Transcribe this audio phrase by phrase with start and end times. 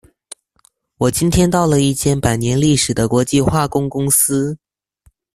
[0.97, 4.57] 我今天到了一間百年歷史的國際化工公司